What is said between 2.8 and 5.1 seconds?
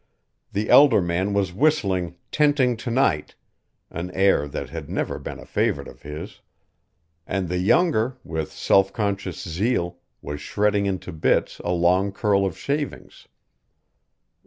night," an air that had